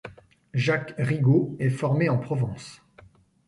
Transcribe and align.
Jacques 0.55 0.95
Rigaud 0.97 1.55
est 1.59 1.69
formé 1.69 2.09
en 2.09 2.17
Provence. 2.17 2.81